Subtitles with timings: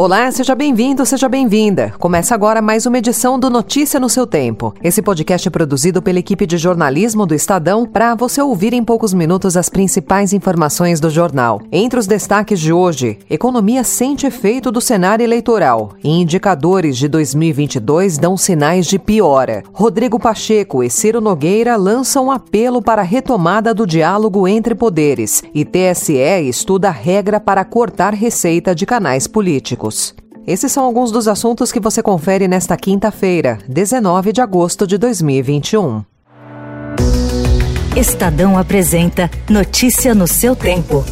[0.00, 1.92] Olá, seja bem-vindo, seja bem-vinda.
[1.98, 4.72] Começa agora mais uma edição do Notícia no seu tempo.
[4.80, 9.12] Esse podcast é produzido pela equipe de jornalismo do Estadão para você ouvir em poucos
[9.12, 11.60] minutos as principais informações do jornal.
[11.72, 18.18] Entre os destaques de hoje, economia sente efeito do cenário eleitoral e indicadores de 2022
[18.18, 19.64] dão sinais de piora.
[19.72, 25.42] Rodrigo Pacheco e Ciro Nogueira lançam um apelo para a retomada do diálogo entre poderes
[25.52, 26.12] e TSE
[26.48, 29.87] estuda regra para cortar receita de canais políticos.
[30.46, 36.02] Esses são alguns dos assuntos que você confere nesta quinta-feira, 19 de agosto de 2021.
[37.96, 41.04] Estadão apresenta Notícia no seu tempo.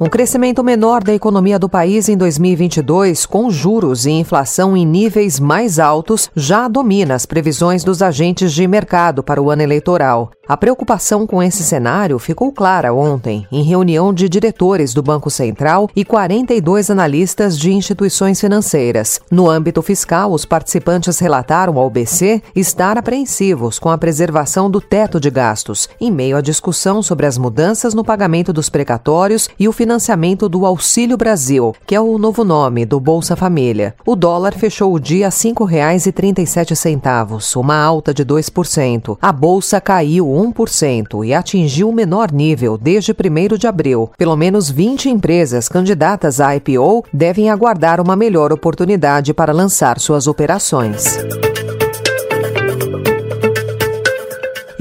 [0.00, 5.40] Um crescimento menor da economia do país em 2022, com juros e inflação em níveis
[5.40, 10.30] mais altos, já domina as previsões dos agentes de mercado para o ano eleitoral.
[10.46, 15.88] A preocupação com esse cenário ficou clara ontem, em reunião de diretores do Banco Central
[15.96, 19.22] e 42 analistas de instituições financeiras.
[19.30, 25.18] No âmbito fiscal, os participantes relataram ao BC estar apreensivos com a preservação do teto
[25.18, 29.72] de gastos, em meio à discussão sobre as mudanças no pagamento dos precatórios e o
[29.72, 33.94] financiamento do Auxílio Brasil, que é o novo nome do Bolsa Família.
[34.04, 39.16] O dólar fechou o dia a R$ 5,37, uma alta de 2%.
[39.22, 44.10] A bolsa caiu 1% e atingiu o menor nível desde 1 de abril.
[44.18, 50.26] Pelo menos 20 empresas candidatas à IPO devem aguardar uma melhor oportunidade para lançar suas
[50.26, 51.53] operações.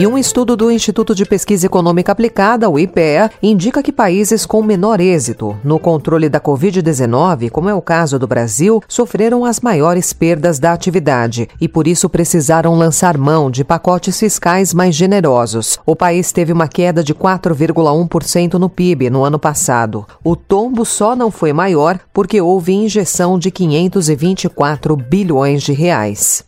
[0.04, 4.62] E um estudo do Instituto de Pesquisa Econômica Aplicada, o IPEA, indica que países com
[4.62, 10.12] menor êxito no controle da Covid-19, como é o caso do Brasil, sofreram as maiores
[10.12, 15.80] perdas da atividade e, por isso, precisaram lançar mão de pacotes fiscais mais generosos.
[15.86, 20.06] O país teve uma queda de 4,1% no PIB no ano passado.
[20.22, 26.44] O tombo só não foi maior porque houve injeção de 524 bilhões de reais.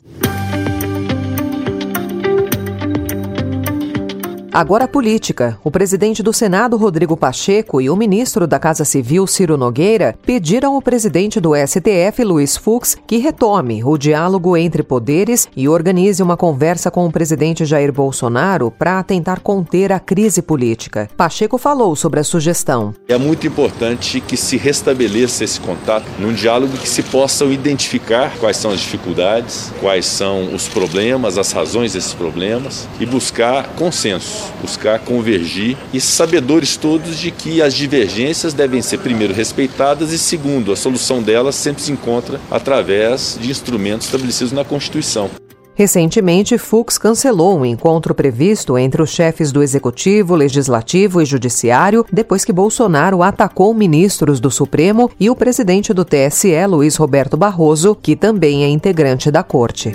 [4.55, 5.59] Agora política.
[5.65, 10.75] O presidente do Senado, Rodrigo Pacheco, e o ministro da Casa Civil, Ciro Nogueira, pediram
[10.75, 16.37] ao presidente do STF, Luiz Fux, que retome o diálogo entre poderes e organize uma
[16.37, 21.09] conversa com o presidente Jair Bolsonaro para tentar conter a crise política.
[21.17, 22.93] Pacheco falou sobre a sugestão.
[23.09, 28.55] É muito importante que se restabeleça esse contato num diálogo que se possam identificar quais
[28.55, 34.99] são as dificuldades, quais são os problemas, as razões desses problemas e buscar consenso buscar
[34.99, 40.75] convergir e sabedores todos de que as divergências devem ser, primeiro, respeitadas e, segundo, a
[40.75, 45.29] solução delas sempre se encontra através de instrumentos estabelecidos na Constituição.
[45.75, 52.45] Recentemente, Fux cancelou um encontro previsto entre os chefes do Executivo, Legislativo e Judiciário depois
[52.45, 58.15] que Bolsonaro atacou ministros do Supremo e o presidente do TSE, Luiz Roberto Barroso, que
[58.15, 59.91] também é integrante da corte.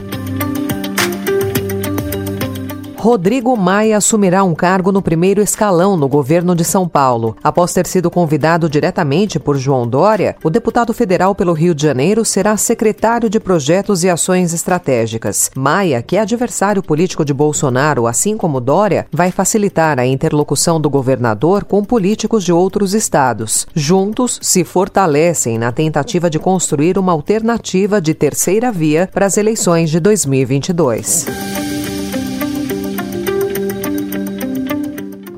[3.01, 7.35] Rodrigo Maia assumirá um cargo no primeiro escalão no governo de São Paulo.
[7.43, 12.27] Após ter sido convidado diretamente por João Dória, o deputado federal pelo Rio de Janeiro
[12.27, 15.51] será secretário de Projetos e Ações Estratégicas.
[15.57, 20.91] Maia, que é adversário político de Bolsonaro, assim como Dória, vai facilitar a interlocução do
[20.91, 23.67] governador com políticos de outros estados.
[23.75, 29.89] Juntos, se fortalecem na tentativa de construir uma alternativa de terceira via para as eleições
[29.89, 31.60] de 2022.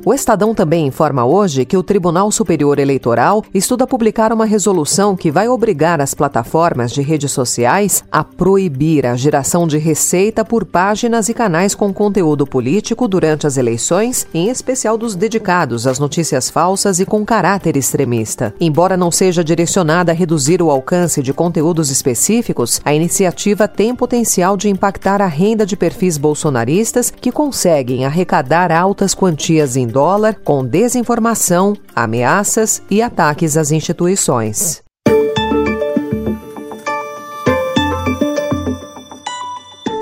[0.04, 5.30] O Estadão também informa hoje que o Tribunal Superior Eleitoral estuda publicar uma resolução que
[5.30, 11.28] vai obrigar as plataformas de redes sociais a proibir a geração de receita por páginas
[11.28, 16.98] e canais com conteúdo político durante as eleições, em especial dos dedicados às notícias falsas
[16.98, 18.52] e com caráter extremista.
[18.60, 24.56] Embora não seja direcionada a reduzir o alcance de conteúdos específicos, a iniciativa tem potencial
[24.56, 30.64] de impactar a renda de perfis bolsonaristas que conseguem arrecadar altas quantias em dólar com
[30.64, 34.82] desinformação, ameaças e ataques às instituições.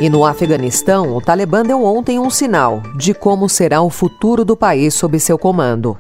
[0.01, 4.57] E no Afeganistão, o Talibã deu ontem um sinal de como será o futuro do
[4.57, 5.99] país sob seu comando.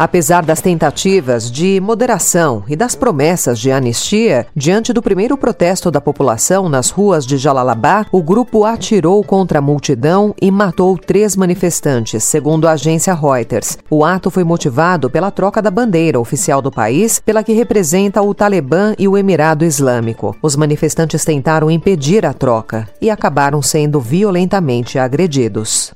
[0.00, 6.00] Apesar das tentativas de moderação e das promessas de anistia, diante do primeiro protesto da
[6.00, 12.24] população nas ruas de Jalalabá, o grupo atirou contra a multidão e matou três manifestantes,
[12.24, 13.76] segundo a agência Reuters.
[13.90, 18.32] O ato foi motivado pela troca da bandeira oficial do país, pela que representa o
[18.32, 20.34] Talibã e o Emirado Islâmico.
[20.40, 25.92] Os manifestantes tentaram impedir a troca e acabaram sendo violentamente agredidos.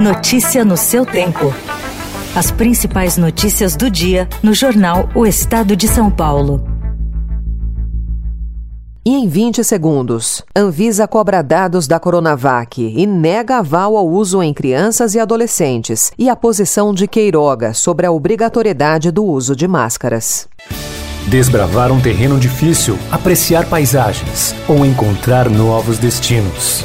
[0.00, 1.52] Notícia no seu tempo.
[2.34, 6.64] As principais notícias do dia no jornal O Estado de São Paulo.
[9.04, 14.54] E em 20 segundos, Anvisa cobra dados da Coronavac e nega aval ao uso em
[14.54, 20.48] crianças e adolescentes e a posição de Queiroga sobre a obrigatoriedade do uso de máscaras.
[21.26, 26.84] Desbravar um terreno difícil, apreciar paisagens ou encontrar novos destinos.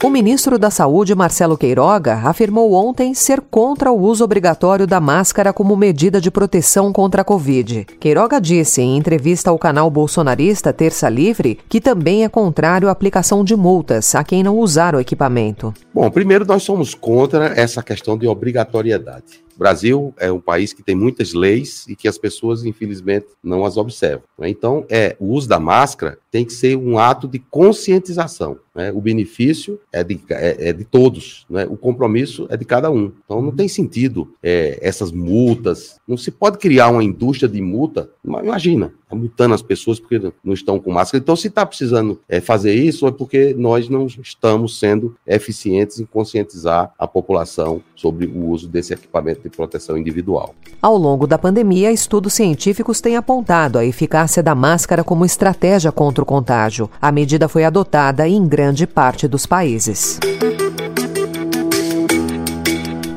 [0.00, 5.52] O ministro da Saúde, Marcelo Queiroga, afirmou ontem ser contra o uso obrigatório da máscara
[5.52, 7.84] como medida de proteção contra a Covid.
[7.98, 13.42] Queiroga disse em entrevista ao canal bolsonarista Terça Livre que também é contrário à aplicação
[13.42, 15.74] de multas a quem não usar o equipamento.
[15.92, 19.47] Bom, primeiro nós somos contra essa questão de obrigatoriedade.
[19.58, 23.76] Brasil é um país que tem muitas leis e que as pessoas, infelizmente, não as
[23.76, 24.22] observam.
[24.38, 24.48] Né?
[24.48, 28.58] Então, é o uso da máscara tem que ser um ato de conscientização.
[28.74, 28.92] Né?
[28.92, 31.66] O benefício é de, é, é de todos, né?
[31.68, 33.12] o compromisso é de cada um.
[33.24, 35.98] Então, não tem sentido é, essas multas.
[36.06, 38.08] Não se pode criar uma indústria de multa.
[38.24, 41.20] Imagina, tá multando as pessoas porque não estão com máscara.
[41.20, 46.04] Então, se está precisando é, fazer isso, é porque nós não estamos sendo eficientes em
[46.04, 50.54] conscientizar a população sobre o uso desse equipamento de proteção individual.
[50.80, 56.22] Ao longo da pandemia, estudos científicos têm apontado a eficácia da máscara como estratégia contra
[56.22, 56.88] o contágio.
[57.00, 60.20] A medida foi adotada em grande parte dos países.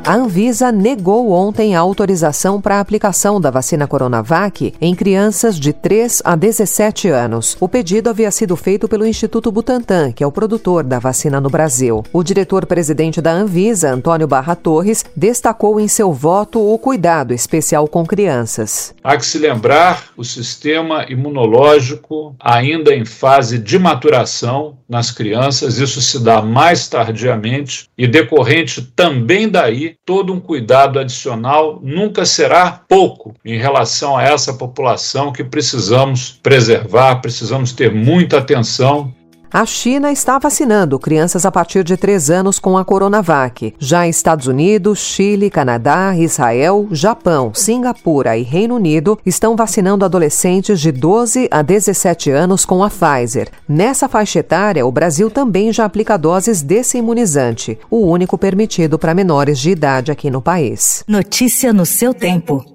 [0.04, 5.72] A Anvisa negou ontem a autorização para a aplicação da vacina Coronavac em crianças de
[5.72, 7.56] 3 a 17 anos.
[7.60, 11.52] O pedido havia sido feito pelo Instituto Butantan, que é o produtor da vacina no
[11.52, 12.04] Brasil.
[12.12, 18.04] O diretor-presidente da Anvisa, Antônio Barra Torres, destacou em seu voto o cuidado especial com
[18.04, 18.96] crianças.
[19.04, 26.02] Há que se lembrar o sistema imunológico ainda em fase de maturação nas crianças, isso
[26.02, 33.34] se dá mais tardiamente e decorrente também daí todo um cuidado adicional nunca será pouco
[33.44, 39.14] em relação a essa população que precisamos preservar, precisamos ter muita atenção
[39.54, 43.74] a China está vacinando crianças a partir de 3 anos com a Coronavac.
[43.78, 50.92] Já Estados Unidos, Chile, Canadá, Israel, Japão, Singapura e Reino Unido estão vacinando adolescentes de
[50.92, 53.50] 12 a 17 anos com a Pfizer.
[53.68, 59.14] Nessa faixa etária, o Brasil também já aplica doses desse imunizante, o único permitido para
[59.14, 61.04] menores de idade aqui no país.
[61.08, 62.66] Notícia no seu tempo.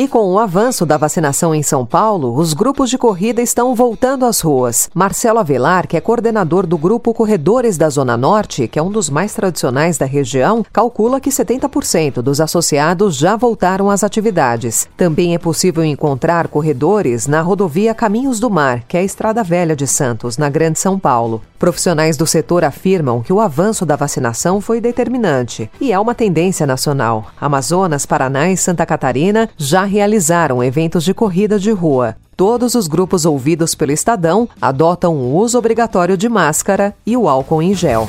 [0.00, 4.24] E com o avanço da vacinação em São Paulo, os grupos de corrida estão voltando
[4.24, 4.88] às ruas.
[4.94, 9.10] Marcelo Avelar, que é coordenador do grupo Corredores da Zona Norte, que é um dos
[9.10, 14.88] mais tradicionais da região, calcula que 70% dos associados já voltaram às atividades.
[14.96, 19.74] Também é possível encontrar corredores na rodovia Caminhos do Mar, que é a estrada velha
[19.74, 21.42] de Santos, na Grande São Paulo.
[21.58, 26.64] Profissionais do setor afirmam que o avanço da vacinação foi determinante e é uma tendência
[26.64, 27.26] nacional.
[27.40, 32.16] Amazonas, Paraná e Santa Catarina já realizaram eventos de corrida de rua.
[32.36, 37.60] Todos os grupos ouvidos pelo Estadão adotam o uso obrigatório de máscara e o álcool
[37.60, 38.08] em gel.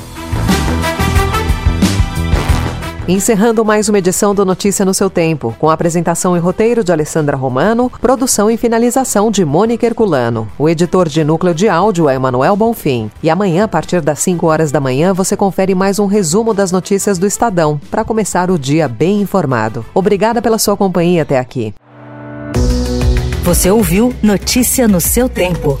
[3.08, 7.36] Encerrando mais uma edição do Notícia no seu tempo, com apresentação e roteiro de Alessandra
[7.36, 10.46] Romano, produção e finalização de Mônica Herculano.
[10.58, 13.10] O editor de núcleo de áudio é Emanuel Bonfim.
[13.22, 16.70] E amanhã, a partir das 5 horas da manhã, você confere mais um resumo das
[16.70, 19.84] notícias do Estadão, para começar o dia bem informado.
[19.92, 21.74] Obrigada pela sua companhia até aqui.
[23.42, 25.80] Você ouviu Notícia no seu tempo.